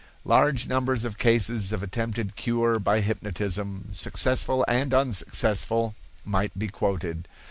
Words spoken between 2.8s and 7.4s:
hypnotism, successful and unsuccessful, might be quoted.